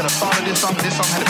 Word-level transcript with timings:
could 0.00 0.10
have 0.10 0.38
of 0.38 0.44
this 0.46 0.60
song, 0.62 0.72
but 0.74 0.82
this 0.82 0.96
song 0.96 1.06
had 1.12 1.20
a 1.20 1.29